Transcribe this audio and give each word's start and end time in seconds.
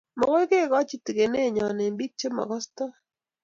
Makoi 0.17 0.45
kekochi 0.49 0.95
tigenot 1.05 1.51
nyo 1.53 1.65
eng 1.85 1.95
biik 1.97 2.11
che 2.19 2.27
makastoi 2.35 2.93